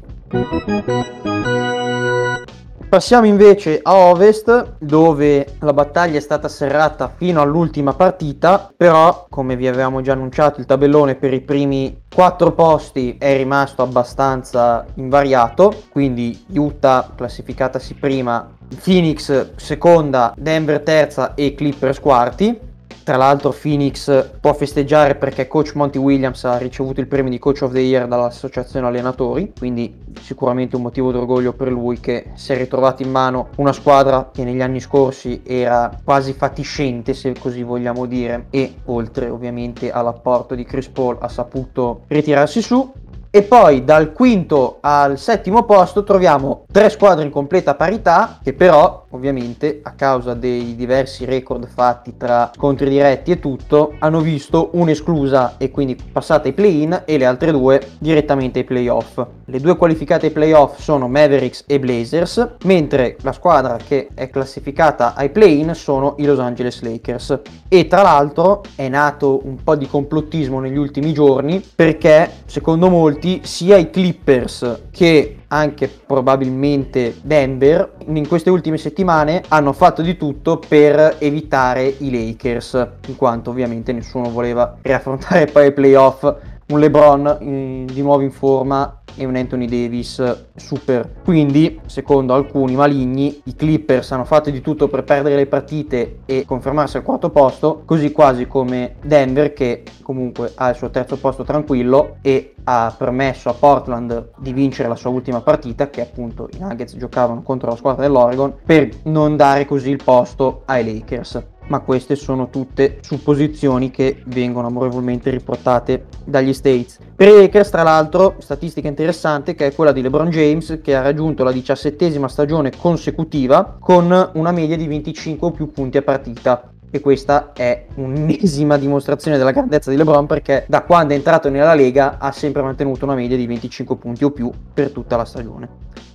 Passiamo 2.93 3.25
invece 3.25 3.79
a 3.81 3.95
Ovest 3.95 4.75
dove 4.77 5.55
la 5.61 5.73
battaglia 5.73 6.19
è 6.19 6.21
stata 6.21 6.47
serrata 6.47 7.11
fino 7.17 7.41
all'ultima 7.41 7.95
partita, 7.95 8.71
però 8.77 9.25
come 9.31 9.55
vi 9.55 9.67
avevamo 9.67 10.01
già 10.01 10.11
annunciato 10.11 10.59
il 10.59 10.67
tabellone 10.67 11.15
per 11.15 11.33
i 11.33 11.41
primi 11.41 12.03
quattro 12.13 12.51
posti 12.51 13.15
è 13.17 13.35
rimasto 13.35 13.81
abbastanza 13.81 14.85
invariato, 14.93 15.73
quindi 15.89 16.45
Utah 16.53 17.09
classificatasi 17.15 17.95
prima, 17.95 18.47
Phoenix 18.83 19.55
seconda, 19.55 20.31
Denver 20.37 20.81
terza 20.81 21.33
e 21.33 21.55
Clippers 21.55 21.99
quarti. 21.99 22.59
Tra 23.03 23.17
l'altro 23.17 23.51
Phoenix 23.51 24.29
può 24.39 24.53
festeggiare 24.53 25.15
perché 25.15 25.49
coach 25.49 25.75
Monty 25.75 25.97
Williams 25.97 26.45
ha 26.45 26.55
ricevuto 26.55 27.01
il 27.01 27.07
premio 27.07 27.29
di 27.29 27.37
coach 27.37 27.61
of 27.63 27.73
the 27.73 27.79
year 27.79 28.07
dall'associazione 28.07 28.87
allenatori, 28.87 29.51
quindi 29.57 29.93
sicuramente 30.21 30.77
un 30.77 30.83
motivo 30.83 31.11
d'orgoglio 31.11 31.51
per 31.51 31.69
lui 31.69 31.99
che 31.99 32.31
si 32.35 32.53
è 32.53 32.57
ritrovato 32.57 33.03
in 33.03 33.11
mano 33.11 33.49
una 33.57 33.73
squadra 33.73 34.29
che 34.33 34.45
negli 34.45 34.61
anni 34.61 34.79
scorsi 34.79 35.41
era 35.45 35.99
quasi 36.01 36.31
fatiscente 36.31 37.13
se 37.13 37.35
così 37.37 37.61
vogliamo 37.61 38.05
dire 38.05 38.45
e 38.49 38.75
oltre 38.85 39.29
ovviamente 39.29 39.91
all'apporto 39.91 40.55
di 40.55 40.63
Chris 40.63 40.87
Paul 40.87 41.17
ha 41.19 41.27
saputo 41.27 42.03
ritirarsi 42.07 42.61
su 42.61 42.89
e 43.35 43.41
poi 43.41 43.83
dal 43.83 44.13
quinto 44.13 44.77
al 44.81 45.17
settimo 45.17 45.63
posto 45.63 46.03
troviamo 46.03 46.65
tre 46.71 46.91
squadre 46.91 47.25
in 47.25 47.31
completa 47.31 47.73
parità 47.73 48.37
che 48.43 48.53
però 48.53 49.05
ovviamente 49.09 49.79
a 49.81 49.93
causa 49.93 50.35
dei 50.35 50.75
diversi 50.75 51.25
record 51.25 51.67
fatti 51.67 52.15
tra 52.15 52.51
scontri 52.53 52.89
diretti 52.89 53.31
e 53.31 53.39
tutto 53.39 53.95
hanno 53.97 54.19
visto 54.19 54.69
un'esclusa 54.73 55.55
e 55.57 55.71
quindi 55.71 55.95
passata 55.95 56.47
ai 56.47 56.53
play-in 56.53 57.01
e 57.05 57.17
le 57.17 57.25
altre 57.25 57.51
due 57.51 57.81
direttamente 57.97 58.59
ai 58.59 58.65
playoff. 58.65 59.19
Le 59.45 59.59
due 59.59 59.77
qualificate 59.77 60.27
ai 60.27 60.31
playoff 60.31 60.79
sono 60.79 61.07
Mavericks 61.07 61.63
e 61.65 61.79
Blazers 61.79 62.49
mentre 62.65 63.17
la 63.21 63.31
squadra 63.31 63.77
che 63.77 64.09
è 64.13 64.29
classificata 64.29 65.15
ai 65.15 65.31
play-in 65.31 65.73
sono 65.73 66.15
i 66.19 66.25
Los 66.25 66.39
Angeles 66.39 66.83
Lakers 66.83 67.39
e 67.67 67.87
tra 67.87 68.03
l'altro 68.03 68.61
è 68.75 68.87
nato 68.89 69.41
un 69.43 69.63
po' 69.63 69.75
di 69.75 69.87
complottismo 69.87 70.59
negli 70.59 70.77
ultimi 70.77 71.13
giorni 71.13 71.63
perché 71.75 72.29
secondo 72.45 72.89
molti 72.89 73.22
tutti 73.23 73.39
sia 73.45 73.77
i 73.77 73.89
Clippers 73.89 74.87
che 74.91 75.43
anche 75.47 75.87
probabilmente 75.87 77.15
Denver 77.21 77.93
in 78.07 78.27
queste 78.27 78.49
ultime 78.49 78.77
settimane 78.77 79.43
hanno 79.47 79.71
fatto 79.71 80.01
di 80.01 80.17
tutto 80.17 80.59
per 80.59 81.15
evitare 81.19 81.85
i 81.99 82.11
Lakers 82.11 82.87
in 83.07 83.15
quanto 83.15 83.51
ovviamente 83.51 83.93
nessuno 83.93 84.29
voleva 84.29 84.75
riaffrontare 84.81 85.45
poi 85.45 85.67
i 85.67 85.71
playoff 85.71 86.23
un 86.67 86.79
LeBron 86.79 87.37
in, 87.39 87.85
di 87.85 88.01
nuovo 88.01 88.23
in 88.23 88.31
forma 88.31 89.02
e 89.15 89.25
un 89.25 89.35
Anthony 89.35 89.67
Davis 89.67 90.49
super. 90.55 91.21
Quindi, 91.23 91.79
secondo 91.85 92.33
alcuni 92.33 92.75
maligni, 92.75 93.41
i 93.45 93.55
Clippers 93.55 94.11
hanno 94.11 94.25
fatto 94.25 94.49
di 94.49 94.61
tutto 94.61 94.87
per 94.87 95.03
perdere 95.03 95.35
le 95.35 95.45
partite 95.45 96.19
e 96.25 96.45
confermarsi 96.45 96.97
al 96.97 97.03
quarto 97.03 97.29
posto, 97.29 97.83
così 97.85 98.11
quasi 98.11 98.47
come 98.47 98.95
Denver 99.03 99.53
che 99.53 99.83
comunque 100.01 100.51
ha 100.55 100.69
il 100.69 100.75
suo 100.75 100.89
terzo 100.89 101.17
posto 101.17 101.43
tranquillo 101.43 102.17
e 102.21 102.55
ha 102.65 102.93
permesso 102.97 103.49
a 103.49 103.53
Portland 103.53 104.31
di 104.37 104.53
vincere 104.53 104.87
la 104.87 104.95
sua 104.95 105.09
ultima 105.09 105.41
partita, 105.41 105.89
che 105.89 106.01
appunto 106.01 106.49
i 106.53 106.59
Nuggets 106.59 106.95
giocavano 106.95 107.41
contro 107.41 107.69
la 107.69 107.75
squadra 107.75 108.03
dell'Oregon, 108.03 108.53
per 108.65 108.89
non 109.03 109.35
dare 109.35 109.65
così 109.65 109.89
il 109.89 110.01
posto 110.03 110.63
ai 110.65 110.85
Lakers 110.85 111.51
ma 111.67 111.79
queste 111.79 112.15
sono 112.15 112.49
tutte 112.49 112.99
supposizioni 113.01 113.91
che 113.91 114.21
vengono 114.25 114.67
amorevolmente 114.67 115.29
riportate 115.29 116.05
dagli 116.25 116.53
States. 116.53 116.99
Per 117.15 117.27
i 117.27 117.31
Lakers, 117.31 117.69
tra 117.69 117.83
l'altro, 117.83 118.35
statistica 118.39 118.87
interessante 118.87 119.55
che 119.55 119.67
è 119.67 119.75
quella 119.75 119.91
di 119.91 120.01
LeBron 120.01 120.29
James 120.29 120.79
che 120.81 120.95
ha 120.95 121.01
raggiunto 121.01 121.43
la 121.43 121.51
diciassettesima 121.51 122.27
stagione 122.27 122.71
consecutiva 122.75 123.77
con 123.79 124.31
una 124.33 124.51
media 124.51 124.77
di 124.77 124.87
25 124.87 125.47
o 125.47 125.51
più 125.51 125.71
punti 125.71 125.97
a 125.97 126.01
partita. 126.01 126.69
E 126.95 126.99
questa 126.99 127.53
è 127.53 127.87
un'ennesima 127.95 128.77
dimostrazione 128.77 129.39
della 129.39 129.49
grandezza 129.49 129.89
di 129.89 129.97
LeBron 129.97 130.27
perché 130.27 130.65
da 130.67 130.83
quando 130.83 131.13
è 131.13 131.15
entrato 131.15 131.49
nella 131.49 131.73
Lega 131.73 132.19
ha 132.19 132.31
sempre 132.31 132.61
mantenuto 132.61 133.05
una 133.05 133.15
media 133.15 133.35
di 133.35 133.47
25 133.47 133.95
punti 133.95 134.23
o 134.23 134.29
più 134.29 134.51
per 134.73 134.91
tutta 134.91 135.15
la 135.15 135.25
stagione. 135.25 135.69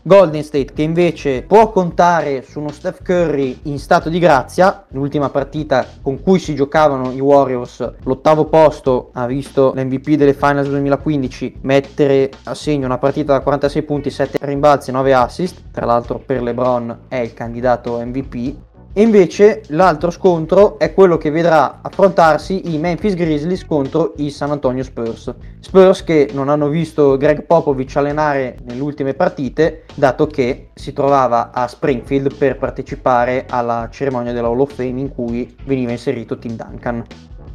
Golden 0.09 0.43
State 0.43 0.73
che 0.73 0.81
invece 0.81 1.43
può 1.43 1.71
contare 1.71 2.43
su 2.43 2.61
uno 2.61 2.73
Steph 2.73 3.03
Curry 3.03 3.61
in 3.65 3.79
stato 3.79 4.09
di 4.09 4.19
grazia, 4.19 4.87
l'ultima 4.93 5.29
partita 5.29 5.87
con 6.01 6.23
cui 6.23 6.39
si 6.39 6.55
giocavano 6.55 7.13
i 7.13 7.21
Warriors, 7.21 7.93
l'ottavo 8.05 8.47
posto 8.47 9.11
ha 9.13 9.27
visto 9.27 9.73
l'MVP 9.77 10.15
delle 10.15 10.33
Finals 10.33 10.69
2015 10.69 11.59
mettere 11.61 12.31
a 12.45 12.55
segno 12.55 12.87
una 12.87 12.97
partita 12.97 13.35
da 13.35 13.41
46 13.41 13.83
punti, 13.83 14.11
7 14.11 14.39
rimbalzi, 14.41 14.91
9 14.91 15.13
assist, 15.13 15.65
tra 15.71 15.85
l'altro 15.85 16.19
per 16.19 16.43
LeBron 16.43 17.01
è 17.09 17.17
il 17.17 17.35
candidato 17.35 18.01
MVP 18.03 18.55
e 18.99 19.03
invece 19.03 19.63
l'altro 19.69 20.11
scontro 20.11 20.77
è 20.77 20.93
quello 20.93 21.19
che 21.19 21.31
vedrà 21.31 21.79
affrontarsi 21.83 22.75
i 22.75 22.79
Memphis 22.79 23.15
Grizzlies 23.15 23.65
contro 23.65 24.15
i 24.17 24.29
San 24.29 24.51
Antonio 24.51 24.83
Spurs. 24.83 25.33
Spurs 25.61 26.03
che 26.03 26.29
non 26.33 26.49
hanno 26.49 26.67
visto 26.67 27.17
Greg 27.17 27.45
Popovich 27.45 27.95
allenare 27.95 28.57
nelle 28.65 28.81
ultime 28.81 29.15
partite, 29.15 29.85
dato 29.95 30.27
che 30.27 30.71
si 30.75 30.93
trovava 30.93 31.53
a 31.53 31.69
Springfield 31.69 32.35
per 32.35 32.59
partecipare 32.59 33.47
alla 33.49 33.89
cerimonia 33.89 34.33
della 34.33 34.49
Hall 34.49 34.59
of 34.59 34.75
Fame 34.75 34.99
in 34.99 35.15
cui 35.15 35.55
veniva 35.65 35.93
inserito 35.93 36.37
Tim 36.37 36.57
Duncan. 36.57 37.05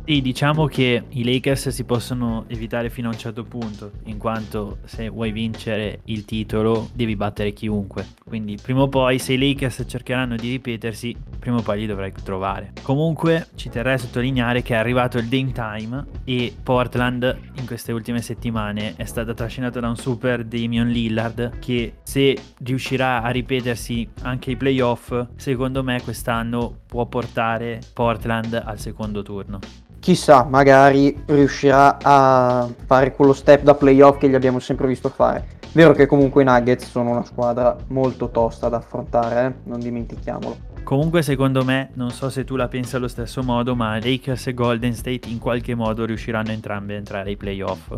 Sì, 0.06 0.22
diciamo 0.22 0.66
che 0.66 1.06
i 1.08 1.24
Lakers 1.24 1.70
si 1.70 1.86
possono 1.86 2.44
evitare 2.48 2.90
fino 2.90 3.08
a 3.08 3.14
un 3.14 3.18
certo 3.18 3.46
punto, 3.46 3.94
in 4.04 4.18
quanto 4.18 4.80
se 4.84 5.08
vuoi 5.08 5.32
vincere 5.32 6.02
il 6.06 6.26
titolo 6.26 6.90
devi 6.94 7.16
battere 7.16 7.54
chiunque. 7.54 8.08
Quindi 8.22 8.58
prima 8.62 8.82
o 8.82 8.90
poi 8.90 9.18
se 9.18 9.32
i 9.32 9.38
Lakers 9.38 9.86
cercheranno 9.88 10.36
di 10.36 10.50
ripetersi, 10.50 11.16
prima 11.40 11.60
o 11.60 11.62
poi 11.62 11.80
li 11.80 11.86
dovrai 11.86 12.12
trovare. 12.22 12.74
Comunque 12.82 13.48
ci 13.56 13.70
terrei 13.70 13.94
a 13.94 13.98
sottolineare 13.98 14.62
che 14.62 14.74
è 14.74 14.78
arrivato 14.78 15.18
il 15.20 15.28
Dame 15.28 15.54
Time 15.54 16.06
e 16.26 16.54
Portland 16.62 17.38
in 17.56 17.66
queste 17.66 17.94
ultime 17.94 18.22
settimane 18.22 18.96
è 18.98 19.06
stata 19.06 19.34
trascinata 19.34 19.80
da 19.80 19.88
un 19.88 19.96
super 19.96 20.44
Damian 20.44 20.90
Lillard 20.90 21.60
che 21.60 21.94
se 22.04 22.38
riuscirà 22.62 23.22
a 23.22 23.30
ripetersi 23.30 24.10
anche 24.24 24.52
i 24.52 24.58
playoff, 24.58 25.28
secondo 25.38 25.82
me 25.82 26.02
quest'anno 26.02 26.80
può 26.88 27.06
portare 27.06 27.80
Portland 27.94 28.62
al 28.66 28.80
secondo 28.80 29.22
turno 29.24 29.60
chissà, 30.04 30.44
magari 30.44 31.18
riuscirà 31.28 31.98
a 32.02 32.68
fare 32.86 33.16
quello 33.16 33.32
step 33.32 33.64
da 33.64 33.74
playoff 33.74 34.18
che 34.18 34.28
gli 34.28 34.36
abbiamo 34.36 34.60
sempre 34.60 34.86
visto 34.86 35.08
fare. 35.08 35.62
Vero 35.72 35.94
che 35.94 36.08
comunque 36.08 36.42
i 36.42 36.46
Nuggets 36.46 36.90
sono 36.90 37.12
una 37.12 37.24
squadra 37.24 37.74
molto 37.88 38.30
tosta 38.30 38.68
da 38.68 38.78
affrontare, 38.78 39.46
eh? 39.46 39.54
non 39.64 39.80
dimentichiamolo. 39.80 40.58
Comunque 40.84 41.22
secondo 41.22 41.64
me, 41.64 41.92
non 41.94 42.10
so 42.10 42.30
se 42.30 42.44
tu 42.44 42.58
la 42.58 42.68
pensi 42.68 42.98
allo 42.98 43.08
stesso 43.08 43.44
modo, 43.44 43.76
ma 43.76 43.98
Lakers 43.98 44.48
e 44.48 44.54
Golden 44.54 44.94
State 44.94 45.30
in 45.30 45.40
qualche 45.40 45.74
modo 45.74 46.04
riusciranno 46.04 46.52
entrambe 46.52 46.96
a 46.96 46.98
entrare 46.98 47.30
ai 47.30 47.38
playoff. 47.38 47.96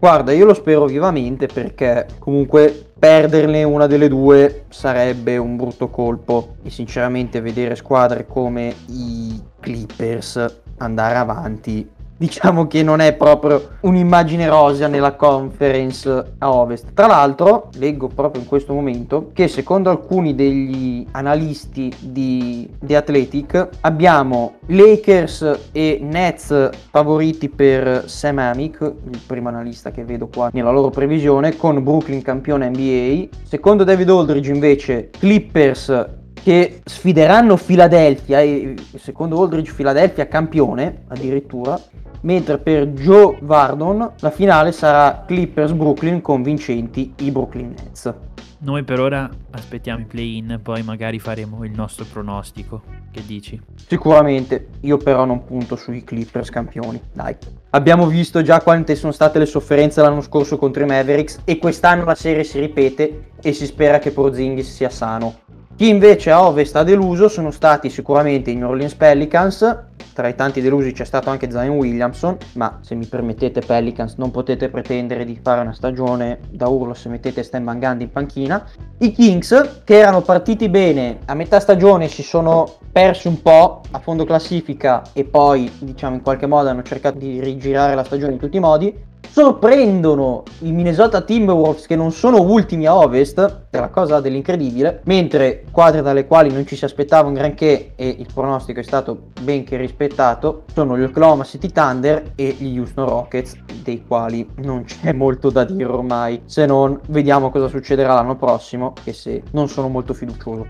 Guarda, 0.00 0.32
io 0.32 0.46
lo 0.46 0.52
spero 0.52 0.86
vivamente 0.86 1.46
perché 1.46 2.08
comunque 2.18 2.90
perderne 2.98 3.62
una 3.62 3.86
delle 3.86 4.08
due 4.08 4.64
sarebbe 4.68 5.36
un 5.36 5.54
brutto 5.54 5.90
colpo 5.90 6.56
e 6.64 6.70
sinceramente 6.70 7.40
vedere 7.40 7.76
squadre 7.76 8.26
come 8.26 8.74
i 8.88 9.40
Clippers 9.60 10.64
andare 10.78 11.16
avanti 11.16 11.94
diciamo 12.16 12.66
che 12.66 12.82
non 12.82 13.00
è 13.00 13.12
proprio 13.14 13.76
un'immagine 13.80 14.48
rosea 14.48 14.88
nella 14.88 15.14
conference 15.14 16.34
a 16.38 16.50
ovest. 16.50 16.92
Tra 16.94 17.06
l'altro, 17.06 17.68
leggo 17.74 18.08
proprio 18.08 18.40
in 18.40 18.48
questo 18.48 18.72
momento 18.72 19.30
che 19.32 19.48
secondo 19.48 19.90
alcuni 19.90 20.34
degli 20.34 21.06
analisti 21.12 21.92
di 22.00 22.68
The 22.80 22.96
Athletic 22.96 23.68
abbiamo 23.80 24.54
Lakers 24.66 25.68
e 25.72 25.98
Nets 26.00 26.70
favoriti 26.90 27.48
per 27.48 28.04
Sam 28.06 28.38
Amick, 28.38 28.80
il 28.80 29.20
primo 29.26 29.48
analista 29.48 29.90
che 29.90 30.04
vedo 30.04 30.28
qua 30.28 30.50
nella 30.52 30.70
loro 30.70 30.90
previsione, 30.90 31.56
con 31.56 31.82
Brooklyn 31.82 32.22
campione 32.22 32.70
NBA. 32.70 33.28
Secondo 33.42 33.84
David 33.84 34.08
Aldridge 34.08 34.50
invece 34.50 35.10
Clippers 35.10 36.24
che 36.46 36.80
sfideranno 36.84 37.56
Philadelphia 37.56 38.40
e 38.40 38.76
secondo 38.98 39.42
Aldridge 39.42 39.72
Philadelphia 39.72 40.28
campione 40.28 41.02
addirittura 41.08 41.76
mentre 42.20 42.58
per 42.58 42.86
Joe 42.90 43.38
Vardon 43.40 44.12
la 44.20 44.30
finale 44.30 44.70
sarà 44.70 45.24
Clippers 45.26 45.72
Brooklyn 45.72 46.22
con 46.22 46.44
vincenti 46.44 47.12
i 47.22 47.32
Brooklyn 47.32 47.74
Nets 47.76 48.14
noi 48.58 48.84
per 48.84 49.00
ora 49.00 49.28
aspettiamo 49.50 50.00
i 50.00 50.04
play-in, 50.06 50.58
poi 50.62 50.82
magari 50.82 51.18
faremo 51.18 51.62
il 51.64 51.72
nostro 51.72 52.06
pronostico. 52.10 52.82
Che 53.12 53.22
dici? 53.26 53.60
Sicuramente, 53.86 54.68
io 54.80 54.96
però 54.96 55.26
non 55.26 55.44
punto 55.44 55.76
sui 55.76 56.02
Clippers 56.02 56.48
campioni, 56.48 56.98
dai. 57.12 57.36
Abbiamo 57.70 58.06
visto 58.06 58.40
già 58.40 58.62
quante 58.62 58.94
sono 58.94 59.12
state 59.12 59.38
le 59.38 59.46
sofferenze 59.46 60.00
l'anno 60.00 60.22
scorso 60.22 60.56
contro 60.56 60.82
i 60.82 60.86
Mavericks 60.86 61.40
e 61.44 61.58
quest'anno 61.58 62.04
la 62.04 62.14
serie 62.14 62.44
si 62.44 62.58
ripete 62.58 63.32
e 63.42 63.52
si 63.52 63.66
spera 63.66 63.98
che 63.98 64.10
Porzingis 64.10 64.72
sia 64.72 64.88
sano. 64.88 65.44
Chi 65.76 65.90
invece 65.90 66.30
a 66.30 66.42
ovest 66.42 66.74
ha 66.76 66.82
deluso 66.82 67.28
sono 67.28 67.50
stati 67.50 67.90
sicuramente 67.90 68.50
i 68.50 68.54
New 68.54 68.66
Orleans 68.66 68.94
Pelicans, 68.94 69.78
tra 70.14 70.26
i 70.26 70.34
tanti 70.34 70.62
delusi 70.62 70.92
c'è 70.92 71.04
stato 71.04 71.28
anche 71.28 71.50
Zion 71.50 71.76
Williamson, 71.76 72.38
ma 72.54 72.78
se 72.80 72.94
mi 72.94 73.04
permettete 73.04 73.60
Pelicans 73.60 74.14
non 74.14 74.30
potete 74.30 74.70
pretendere 74.70 75.26
di 75.26 75.38
fare 75.42 75.60
una 75.60 75.74
stagione 75.74 76.38
da 76.48 76.68
urlo 76.68 76.94
se 76.94 77.10
mettete 77.10 77.42
Stan 77.42 77.62
Van 77.62 78.00
in 78.00 78.10
panchina. 78.10 78.66
I 79.00 79.12
Kings 79.12 79.82
che 79.84 79.98
erano 79.98 80.22
partiti 80.22 80.70
bene 80.70 81.18
a 81.26 81.34
metà 81.34 81.60
stagione 81.60 82.08
si 82.08 82.22
sono 82.22 82.76
persi 82.90 83.28
un 83.28 83.42
po' 83.42 83.82
a 83.90 83.98
fondo 83.98 84.24
classifica 84.24 85.02
e 85.12 85.24
poi 85.24 85.70
diciamo 85.80 86.14
in 86.14 86.22
qualche 86.22 86.46
modo 86.46 86.70
hanno 86.70 86.84
cercato 86.84 87.18
di 87.18 87.38
rigirare 87.38 87.94
la 87.94 88.04
stagione 88.04 88.32
in 88.32 88.38
tutti 88.38 88.56
i 88.56 88.60
modi 88.60 88.94
sorprendono 89.36 90.44
i 90.60 90.72
Minnesota 90.72 91.20
Timberwolves 91.20 91.86
che 91.86 91.94
non 91.94 92.10
sono 92.10 92.40
ultimi 92.40 92.86
a 92.86 92.96
ovest, 92.96 93.64
è 93.68 93.78
la 93.78 93.90
cosa 93.90 94.18
dell'incredibile, 94.18 95.02
mentre 95.04 95.64
squadre 95.68 96.00
dalle 96.00 96.26
quali 96.26 96.50
non 96.50 96.66
ci 96.66 96.74
si 96.74 96.86
aspettava 96.86 97.28
un 97.28 97.34
granché 97.34 97.92
e 97.96 98.08
il 98.08 98.26
pronostico 98.32 98.80
è 98.80 98.82
stato 98.82 99.24
ben 99.42 99.62
che 99.64 99.76
rispettato, 99.76 100.62
sono 100.72 100.96
gli 100.96 101.02
Oklahoma 101.02 101.44
City 101.44 101.70
Thunder 101.70 102.32
e 102.34 102.56
gli 102.58 102.78
Houston 102.78 103.06
Rockets, 103.06 103.58
dei 103.82 104.06
quali 104.06 104.48
non 104.62 104.84
c'è 104.84 105.12
molto 105.12 105.50
da 105.50 105.64
dire 105.64 105.90
ormai, 105.90 106.40
se 106.46 106.64
non 106.64 106.98
vediamo 107.08 107.50
cosa 107.50 107.68
succederà 107.68 108.14
l'anno 108.14 108.36
prossimo, 108.36 108.94
che 109.04 109.12
se 109.12 109.42
non 109.50 109.68
sono 109.68 109.88
molto 109.88 110.14
fiducioso. 110.14 110.66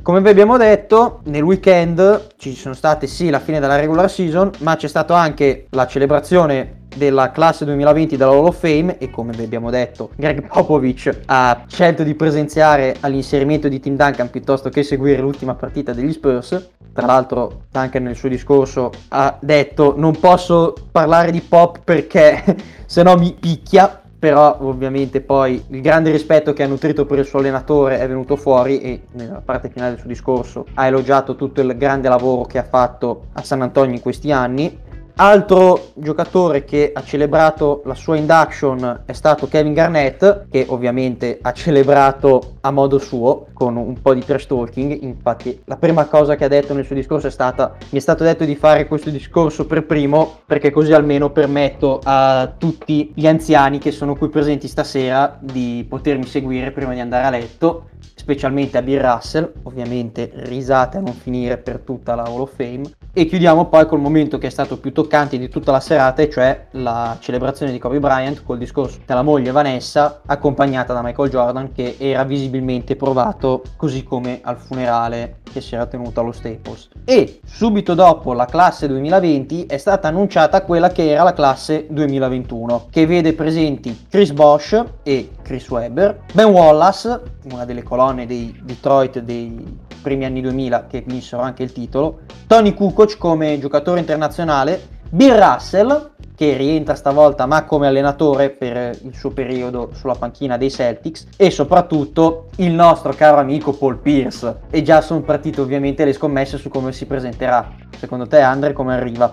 Come 0.00 0.22
vi 0.22 0.30
abbiamo 0.30 0.56
detto, 0.56 1.20
nel 1.24 1.42
weekend 1.42 2.28
ci 2.38 2.54
sono 2.54 2.72
state 2.72 3.08
sì 3.08 3.28
la 3.28 3.40
fine 3.40 3.60
della 3.60 3.76
regular 3.76 4.08
season, 4.08 4.52
ma 4.60 4.76
c'è 4.76 4.88
stata 4.88 5.14
anche 5.18 5.66
la 5.70 5.86
celebrazione 5.86 6.84
della 6.96 7.30
classe 7.30 7.64
2020 7.64 8.16
della 8.16 8.30
Hall 8.30 8.46
of 8.46 8.58
Fame 8.58 8.98
e 8.98 9.10
come 9.10 9.32
vi 9.32 9.44
abbiamo 9.44 9.70
detto 9.70 10.10
Greg 10.16 10.46
Popovich 10.46 11.22
ha 11.26 11.64
scelto 11.66 12.02
di 12.02 12.14
presenziare 12.14 12.96
all'inserimento 13.00 13.68
di 13.68 13.80
Tim 13.80 13.96
Duncan 13.96 14.30
piuttosto 14.30 14.68
che 14.70 14.82
seguire 14.82 15.20
l'ultima 15.20 15.54
partita 15.54 15.92
degli 15.92 16.12
Spurs. 16.12 16.70
Tra 16.92 17.06
l'altro 17.06 17.64
Duncan 17.70 18.04
nel 18.04 18.16
suo 18.16 18.28
discorso 18.28 18.90
ha 19.08 19.36
detto 19.40 19.94
non 19.96 20.18
posso 20.18 20.74
parlare 20.90 21.30
di 21.30 21.40
Pop 21.40 21.80
perché 21.84 22.42
se 22.86 23.02
no 23.02 23.16
mi 23.16 23.36
picchia. 23.38 24.00
Però 24.18 24.56
ovviamente 24.62 25.20
poi 25.20 25.62
il 25.68 25.82
grande 25.82 26.10
rispetto 26.10 26.54
che 26.54 26.62
ha 26.62 26.66
nutrito 26.66 27.04
per 27.04 27.18
il 27.18 27.26
suo 27.26 27.38
allenatore 27.38 28.00
è 28.00 28.08
venuto 28.08 28.34
fuori 28.36 28.80
e 28.80 29.02
nella 29.12 29.42
parte 29.44 29.68
finale 29.68 29.90
del 29.90 29.98
suo 30.00 30.08
discorso 30.08 30.64
ha 30.72 30.86
elogiato 30.86 31.36
tutto 31.36 31.60
il 31.60 31.76
grande 31.76 32.08
lavoro 32.08 32.44
che 32.46 32.56
ha 32.56 32.64
fatto 32.64 33.26
a 33.34 33.42
San 33.42 33.60
Antonio 33.60 33.94
in 33.94 34.00
questi 34.00 34.32
anni 34.32 34.84
Altro 35.18 35.92
giocatore 35.94 36.64
che 36.64 36.90
ha 36.92 37.02
celebrato 37.02 37.80
la 37.86 37.94
sua 37.94 38.18
induction 38.18 39.04
è 39.06 39.14
stato 39.14 39.48
Kevin 39.48 39.72
Garnett, 39.72 40.44
che 40.50 40.66
ovviamente 40.68 41.38
ha 41.40 41.52
celebrato 41.52 42.56
a 42.60 42.70
modo 42.70 42.98
suo 42.98 43.46
con 43.54 43.76
un 43.76 43.98
po' 44.02 44.12
di 44.12 44.22
trash 44.22 44.46
talking. 44.46 45.04
Infatti, 45.04 45.58
la 45.64 45.78
prima 45.78 46.04
cosa 46.04 46.36
che 46.36 46.44
ha 46.44 46.48
detto 46.48 46.74
nel 46.74 46.84
suo 46.84 46.94
discorso 46.94 47.28
è 47.28 47.30
stata: 47.30 47.76
Mi 47.88 47.98
è 47.98 48.02
stato 48.02 48.24
detto 48.24 48.44
di 48.44 48.56
fare 48.56 48.86
questo 48.86 49.08
discorso 49.08 49.64
per 49.64 49.86
primo, 49.86 50.40
perché 50.44 50.70
così 50.70 50.92
almeno 50.92 51.30
permetto 51.30 51.98
a 52.04 52.52
tutti 52.54 53.10
gli 53.14 53.26
anziani 53.26 53.78
che 53.78 53.92
sono 53.92 54.16
qui 54.16 54.28
presenti 54.28 54.68
stasera 54.68 55.38
di 55.40 55.86
potermi 55.88 56.26
seguire 56.26 56.72
prima 56.72 56.92
di 56.92 57.00
andare 57.00 57.24
a 57.24 57.30
letto 57.30 57.88
specialmente 58.26 58.76
a 58.76 58.82
Bill 58.82 59.00
Russell, 59.00 59.52
ovviamente 59.62 60.32
risate 60.34 60.96
a 60.96 61.00
non 61.00 61.12
finire 61.12 61.58
per 61.58 61.78
tutta 61.78 62.16
la 62.16 62.24
Hall 62.24 62.40
of 62.40 62.56
Fame. 62.56 62.82
E 63.12 63.24
chiudiamo 63.26 63.66
poi 63.66 63.86
col 63.86 64.00
momento 64.00 64.36
che 64.36 64.48
è 64.48 64.50
stato 64.50 64.80
più 64.80 64.92
toccante 64.92 65.38
di 65.38 65.48
tutta 65.48 65.70
la 65.70 65.78
serata, 65.78 66.28
cioè 66.28 66.66
la 66.72 67.16
celebrazione 67.20 67.70
di 67.70 67.78
Kobe 67.78 68.00
Bryant 68.00 68.42
col 68.42 68.58
discorso 68.58 68.98
della 69.06 69.22
moglie 69.22 69.52
Vanessa, 69.52 70.22
accompagnata 70.26 70.92
da 70.92 71.02
Michael 71.02 71.30
Jordan, 71.30 71.70
che 71.72 71.94
era 71.98 72.24
visibilmente 72.24 72.96
provato, 72.96 73.62
così 73.76 74.02
come 74.02 74.40
al 74.42 74.56
funerale 74.56 75.36
che 75.52 75.60
si 75.60 75.76
era 75.76 75.86
tenuto 75.86 76.18
allo 76.18 76.32
Staples. 76.32 76.88
E 77.04 77.38
subito 77.46 77.94
dopo 77.94 78.32
la 78.32 78.46
classe 78.46 78.88
2020 78.88 79.66
è 79.66 79.76
stata 79.76 80.08
annunciata 80.08 80.62
quella 80.62 80.88
che 80.88 81.10
era 81.10 81.22
la 81.22 81.32
classe 81.32 81.86
2021, 81.88 82.88
che 82.90 83.06
vede 83.06 83.34
presenti 83.34 84.06
Chris 84.10 84.32
Bosch 84.32 84.84
e 85.04 85.30
Chris 85.46 85.70
Webber, 85.70 86.22
Ben 86.32 86.46
Wallace, 86.46 87.20
una 87.52 87.64
delle 87.64 87.84
colonne 87.84 88.26
dei 88.26 88.60
Detroit 88.64 89.20
dei 89.20 89.78
primi 90.02 90.24
anni 90.24 90.40
2000 90.40 90.86
che 90.88 91.04
vinsero 91.06 91.40
anche 91.40 91.62
il 91.62 91.70
titolo, 91.70 92.22
Tony 92.48 92.74
Kukoc 92.74 93.16
come 93.16 93.56
giocatore 93.60 94.00
internazionale, 94.00 94.88
Bill 95.08 95.38
Russell 95.38 96.14
che 96.34 96.56
rientra 96.56 96.96
stavolta 96.96 97.46
ma 97.46 97.64
come 97.64 97.86
allenatore 97.86 98.50
per 98.50 98.98
il 99.04 99.14
suo 99.14 99.30
periodo 99.30 99.90
sulla 99.94 100.16
panchina 100.16 100.56
dei 100.56 100.70
Celtics. 100.70 101.28
E 101.36 101.50
soprattutto 101.52 102.48
il 102.56 102.72
nostro 102.72 103.12
caro 103.12 103.38
amico 103.38 103.72
Paul 103.72 103.98
Pierce. 103.98 104.62
E 104.68 104.82
già 104.82 105.00
sono 105.00 105.20
partite 105.20 105.60
ovviamente 105.60 106.04
le 106.04 106.12
scommesse 106.12 106.58
su 106.58 106.68
come 106.68 106.92
si 106.92 107.06
presenterà. 107.06 107.72
Secondo 107.96 108.26
te 108.26 108.40
Andre 108.40 108.72
come 108.72 108.94
arriva? 108.94 109.32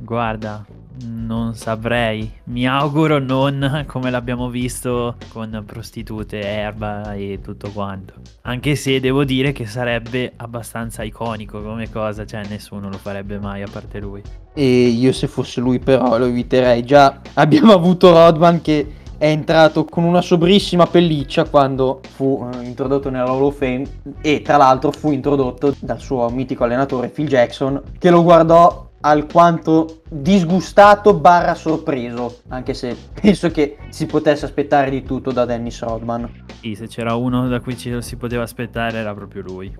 Guarda, 0.00 0.64
non 1.02 1.54
saprei. 1.54 2.30
Mi 2.44 2.66
auguro 2.66 3.18
non 3.18 3.84
come 3.86 4.10
l'abbiamo 4.10 4.48
visto 4.48 5.16
con 5.28 5.62
prostitute, 5.66 6.40
erba 6.40 7.14
e 7.14 7.40
tutto 7.42 7.70
quanto. 7.70 8.14
Anche 8.42 8.76
se 8.76 9.00
devo 9.00 9.24
dire 9.24 9.52
che 9.52 9.66
sarebbe 9.66 10.32
abbastanza 10.36 11.02
iconico 11.02 11.62
come 11.62 11.90
cosa, 11.90 12.24
cioè 12.24 12.42
nessuno 12.48 12.88
lo 12.88 12.98
farebbe 12.98 13.38
mai 13.38 13.62
a 13.62 13.68
parte 13.70 14.00
lui. 14.00 14.22
E 14.52 14.86
io 14.86 15.12
se 15.12 15.26
fosse 15.26 15.60
lui 15.60 15.78
però 15.78 16.16
lo 16.18 16.26
eviterei. 16.26 16.84
Già 16.84 17.20
abbiamo 17.34 17.72
avuto 17.72 18.12
Rodman 18.12 18.60
che 18.60 19.02
è 19.16 19.26
entrato 19.26 19.84
con 19.84 20.04
una 20.04 20.20
sobrissima 20.20 20.86
pelliccia 20.86 21.44
quando 21.44 22.00
fu 22.14 22.46
eh, 22.52 22.64
introdotto 22.64 23.10
nella 23.10 23.30
Hall 23.30 23.44
of 23.44 23.56
Fame 23.56 23.86
e 24.20 24.42
tra 24.42 24.56
l'altro 24.56 24.90
fu 24.90 25.12
introdotto 25.12 25.74
dal 25.78 26.00
suo 26.00 26.28
mitico 26.28 26.64
allenatore 26.64 27.08
Phil 27.08 27.28
Jackson 27.28 27.80
che 27.98 28.10
lo 28.10 28.22
guardò 28.22 28.83
alquanto 29.04 30.02
disgustato 30.08 31.14
barra 31.14 31.54
sorpreso, 31.54 32.40
anche 32.48 32.74
se 32.74 32.96
penso 33.20 33.50
che 33.50 33.76
si 33.90 34.06
potesse 34.06 34.46
aspettare 34.46 34.90
di 34.90 35.02
tutto 35.02 35.30
da 35.30 35.44
Dennis 35.44 35.80
Rodman. 35.82 36.44
Sì, 36.60 36.74
se 36.74 36.86
c'era 36.86 37.14
uno 37.14 37.48
da 37.48 37.60
cui 37.60 37.76
ci 37.76 38.00
si 38.00 38.16
poteva 38.16 38.42
aspettare 38.42 38.98
era 38.98 39.14
proprio 39.14 39.42
lui. 39.42 39.76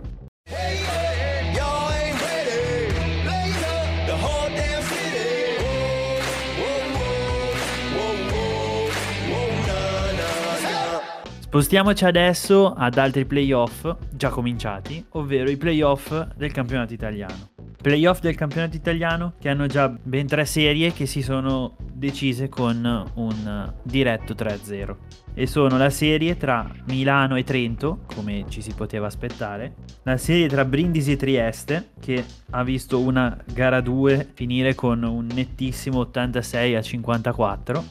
Spostiamoci 11.39 12.05
adesso 12.05 12.75
ad 12.77 12.99
altri 12.99 13.25
playoff 13.25 13.89
già 14.11 14.29
cominciati, 14.29 15.07
ovvero 15.11 15.49
i 15.49 15.57
playoff 15.57 16.13
del 16.35 16.51
campionato 16.51 16.93
italiano 16.93 17.53
playoff 17.85 18.21
del 18.21 18.35
campionato 18.35 18.77
italiano 18.77 19.35
che 19.39 19.51
hanno 19.51 19.67
già 19.67 19.91
ben 19.91 20.27
tre 20.27 20.47
serie 20.47 20.95
che 20.95 21.05
si 21.05 21.21
sono 21.21 21.77
decise 21.93 22.49
con 22.49 23.11
un 23.17 23.73
diretto 23.83 24.33
3-0 24.33 24.97
e 25.35 25.47
sono 25.47 25.77
la 25.77 25.91
serie 25.91 26.39
tra 26.39 26.67
Milano 26.87 27.37
e 27.37 27.45
Trento, 27.45 28.05
come 28.15 28.47
ci 28.49 28.63
si 28.63 28.73
poteva 28.73 29.07
aspettare, 29.07 29.75
la 30.05 30.17
serie 30.17 30.49
tra 30.49 30.65
Brindisi 30.65 31.13
e 31.13 31.17
Trieste, 31.17 31.91
che 32.01 32.25
ha 32.51 32.63
visto 32.63 33.01
una 33.01 33.37
gara 33.53 33.83
2 33.83 34.31
finire 34.33 34.75
con 34.75 35.03
un 35.03 35.27
nettissimo 35.27 35.99
86 35.99 36.77
a 36.77 36.81
54, 36.81 37.85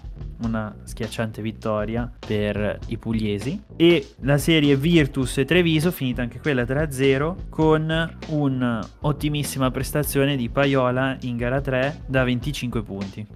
una 0.43 0.75
schiacciante 0.83 1.41
vittoria 1.41 2.11
per 2.19 2.79
i 2.87 2.97
pugliesi 2.97 3.61
e 3.75 4.13
la 4.21 4.37
serie 4.37 4.75
Virtus 4.75 5.37
e 5.37 5.45
Treviso 5.45 5.91
finita 5.91 6.21
anche 6.21 6.39
quella 6.39 6.63
3-0 6.63 7.49
con 7.49 8.17
un'ottimissima 8.27 9.71
prestazione 9.71 10.35
di 10.35 10.49
Paiola 10.49 11.17
in 11.21 11.37
gara 11.37 11.61
3 11.61 12.03
da 12.07 12.23
25 12.23 12.83
punti. 12.83 13.27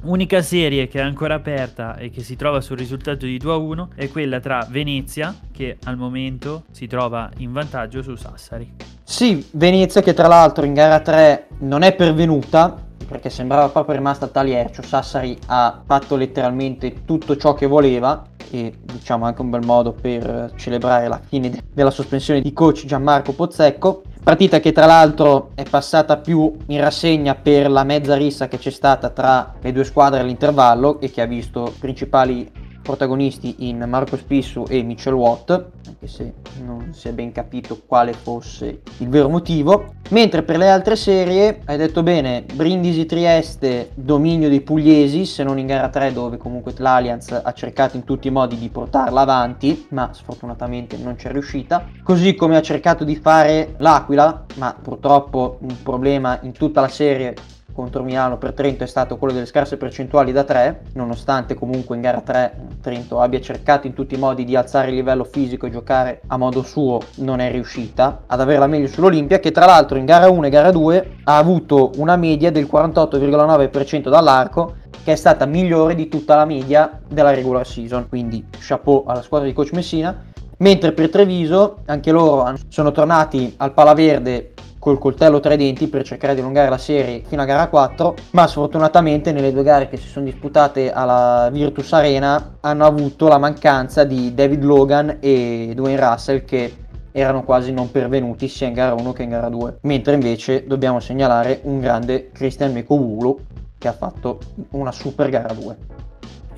Unica 0.00 0.42
serie 0.42 0.86
che 0.86 1.00
è 1.00 1.02
ancora 1.02 1.34
aperta 1.34 1.96
e 1.96 2.10
che 2.10 2.22
si 2.22 2.36
trova 2.36 2.60
sul 2.60 2.78
risultato 2.78 3.26
di 3.26 3.36
2-1 3.36 3.88
è 3.96 4.08
quella 4.08 4.38
tra 4.38 4.64
Venezia, 4.70 5.34
che 5.50 5.76
al 5.84 5.96
momento 5.96 6.64
si 6.70 6.86
trova 6.86 7.28
in 7.38 7.52
vantaggio 7.52 8.00
su 8.00 8.14
Sassari. 8.14 8.74
Sì, 9.02 9.44
Venezia 9.52 10.00
che 10.00 10.14
tra 10.14 10.28
l'altro 10.28 10.64
in 10.64 10.72
gara 10.72 11.00
3 11.00 11.48
non 11.60 11.82
è 11.82 11.96
pervenuta, 11.96 12.86
perché 13.08 13.30
sembrava 13.30 13.70
proprio 13.70 13.96
rimasta 13.96 14.26
a 14.26 14.28
taliercio. 14.28 14.82
Sassari 14.82 15.36
ha 15.46 15.80
fatto 15.84 16.14
letteralmente 16.14 17.04
tutto 17.04 17.36
ciò 17.36 17.54
che 17.54 17.66
voleva 17.66 18.22
e 18.50 18.72
diciamo 18.80 19.24
anche 19.24 19.40
un 19.40 19.50
bel 19.50 19.64
modo 19.64 19.92
per 19.92 20.52
celebrare 20.56 21.08
la 21.08 21.20
fine 21.26 21.64
della 21.72 21.90
sospensione 21.90 22.40
di 22.40 22.52
coach 22.52 22.84
Gianmarco 22.84 23.32
Pozzecco. 23.32 24.02
Partita 24.22 24.60
che 24.60 24.72
tra 24.72 24.84
l'altro 24.84 25.52
è 25.54 25.62
passata 25.62 26.18
più 26.18 26.54
in 26.66 26.80
rassegna 26.80 27.34
per 27.34 27.70
la 27.70 27.84
mezza 27.84 28.14
rissa 28.14 28.46
che 28.46 28.58
c'è 28.58 28.70
stata 28.70 29.08
tra 29.08 29.54
le 29.58 29.72
due 29.72 29.84
squadre 29.84 30.20
all'intervallo 30.20 31.00
e 31.00 31.10
che 31.10 31.22
ha 31.22 31.26
visto 31.26 31.72
principali 31.78 32.57
protagonisti 32.88 33.68
in 33.68 33.84
Marco 33.86 34.16
Spissu 34.16 34.64
e 34.66 34.82
Mitchell 34.82 35.12
Watt, 35.12 35.50
anche 35.50 36.06
se 36.06 36.32
non 36.64 36.94
si 36.94 37.08
è 37.08 37.12
ben 37.12 37.32
capito 37.32 37.82
quale 37.84 38.14
fosse 38.14 38.80
il 38.96 39.08
vero 39.10 39.28
motivo. 39.28 39.92
Mentre 40.08 40.42
per 40.42 40.56
le 40.56 40.70
altre 40.70 40.96
serie, 40.96 41.60
hai 41.66 41.76
detto 41.76 42.02
bene, 42.02 42.46
Brindisi 42.50 43.04
Trieste, 43.04 43.90
dominio 43.94 44.48
dei 44.48 44.62
pugliesi, 44.62 45.26
se 45.26 45.44
non 45.44 45.58
in 45.58 45.66
gara 45.66 45.90
3 45.90 46.14
dove 46.14 46.38
comunque 46.38 46.72
l'Allianz 46.78 47.42
ha 47.42 47.52
cercato 47.52 47.96
in 47.96 48.04
tutti 48.04 48.28
i 48.28 48.30
modi 48.30 48.56
di 48.56 48.70
portarla 48.70 49.20
avanti, 49.20 49.86
ma 49.90 50.08
sfortunatamente 50.14 50.96
non 50.96 51.14
c'è 51.14 51.30
riuscita. 51.30 51.90
Così 52.02 52.34
come 52.34 52.56
ha 52.56 52.62
cercato 52.62 53.04
di 53.04 53.16
fare 53.16 53.74
l'Aquila, 53.76 54.46
ma 54.54 54.74
purtroppo 54.80 55.58
un 55.60 55.76
problema 55.82 56.38
in 56.40 56.52
tutta 56.52 56.80
la 56.80 56.88
serie 56.88 57.34
contro 57.78 58.02
Milano 58.02 58.38
per 58.38 58.54
Trento 58.54 58.82
è 58.82 58.88
stato 58.88 59.18
quello 59.18 59.32
delle 59.32 59.46
scarse 59.46 59.76
percentuali 59.76 60.32
da 60.32 60.42
3, 60.42 60.80
nonostante 60.94 61.54
comunque 61.54 61.94
in 61.94 62.02
gara 62.02 62.20
3 62.20 62.66
Trento 62.80 63.20
abbia 63.20 63.40
cercato 63.40 63.86
in 63.86 63.94
tutti 63.94 64.16
i 64.16 64.18
modi 64.18 64.44
di 64.44 64.56
alzare 64.56 64.88
il 64.88 64.96
livello 64.96 65.22
fisico 65.22 65.66
e 65.66 65.70
giocare 65.70 66.22
a 66.26 66.36
modo 66.36 66.64
suo, 66.64 66.98
non 67.18 67.38
è 67.38 67.52
riuscita 67.52 68.22
ad 68.26 68.40
avere 68.40 68.58
la 68.58 68.66
meglio 68.66 68.88
sull'Olimpia, 68.88 69.38
che 69.38 69.52
tra 69.52 69.64
l'altro 69.64 69.96
in 69.96 70.06
gara 70.06 70.28
1 70.28 70.46
e 70.46 70.50
gara 70.50 70.72
2 70.72 71.10
ha 71.22 71.36
avuto 71.36 71.92
una 71.98 72.16
media 72.16 72.50
del 72.50 72.68
48,9% 72.68 74.08
dall'arco 74.08 74.74
che 75.04 75.12
è 75.12 75.16
stata 75.16 75.46
migliore 75.46 75.94
di 75.94 76.08
tutta 76.08 76.34
la 76.34 76.44
media 76.44 76.98
della 77.06 77.32
regular 77.32 77.64
season, 77.64 78.08
quindi 78.08 78.44
chapeau 78.58 79.04
alla 79.06 79.22
squadra 79.22 79.46
di 79.46 79.54
coach 79.54 79.70
Messina. 79.72 80.24
Mentre 80.56 80.90
per 80.90 81.10
Treviso, 81.10 81.82
anche 81.86 82.10
loro 82.10 82.52
sono 82.66 82.90
tornati 82.90 83.54
al 83.58 83.72
Palaverde 83.72 84.54
col 84.78 84.98
coltello 84.98 85.40
tra 85.40 85.54
i 85.54 85.56
denti 85.56 85.88
per 85.88 86.04
cercare 86.04 86.34
di 86.34 86.40
allungare 86.40 86.68
la 86.68 86.78
serie 86.78 87.22
fino 87.26 87.42
a 87.42 87.44
gara 87.44 87.68
4, 87.68 88.14
ma 88.30 88.46
sfortunatamente 88.46 89.32
nelle 89.32 89.52
due 89.52 89.62
gare 89.62 89.88
che 89.88 89.96
si 89.96 90.08
sono 90.08 90.24
disputate 90.24 90.92
alla 90.92 91.48
Virtus 91.52 91.92
Arena 91.92 92.56
hanno 92.60 92.84
avuto 92.84 93.28
la 93.28 93.38
mancanza 93.38 94.04
di 94.04 94.34
David 94.34 94.62
Logan 94.62 95.18
e 95.20 95.72
Dwayne 95.74 96.00
Russell 96.00 96.44
che 96.44 96.74
erano 97.10 97.42
quasi 97.42 97.72
non 97.72 97.90
pervenuti 97.90 98.48
sia 98.48 98.68
in 98.68 98.74
gara 98.74 98.94
1 98.94 99.12
che 99.12 99.24
in 99.24 99.30
gara 99.30 99.48
2, 99.48 99.78
mentre 99.82 100.14
invece 100.14 100.66
dobbiamo 100.66 101.00
segnalare 101.00 101.60
un 101.64 101.80
grande 101.80 102.30
Christian 102.32 102.72
Mekowulu 102.72 103.38
che 103.76 103.88
ha 103.88 103.92
fatto 103.92 104.38
una 104.70 104.92
super 104.92 105.28
gara 105.28 105.52
2. 105.52 105.76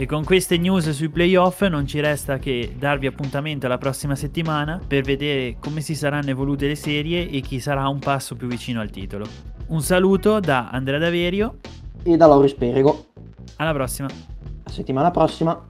E 0.01 0.07
con 0.07 0.25
queste 0.25 0.57
news 0.57 0.89
sui 0.93 1.11
playoff 1.11 1.61
non 1.65 1.87
ci 1.87 2.01
resta 2.01 2.39
che 2.39 2.75
darvi 2.79 3.07
appuntamento 3.07 3.67
alla 3.67 3.77
prossima 3.77 4.15
settimana 4.15 4.81
per 4.85 5.03
vedere 5.03 5.57
come 5.61 5.83
si 5.83 5.95
saranno 5.95 6.31
evolute 6.31 6.67
le 6.67 6.75
serie 6.75 7.29
e 7.29 7.43
chi 7.43 7.61
sarà 7.61 7.87
un 7.87 7.99
passo 7.99 8.35
più 8.35 8.49
vicino 8.49 8.81
al 8.81 8.89
titolo. 8.89 9.27
Un 9.67 9.83
saluto 9.83 10.41
da 10.41 10.71
Andrea 10.71 10.99
Daverio 10.99 11.59
e 12.03 12.17
da 12.17 12.27
Lauri 12.27 12.49
Sperego. 12.49 13.09
Alla 13.57 13.75
prossima. 13.75 14.09
A 14.63 14.71
settimana 14.71 15.11
prossima. 15.11 15.69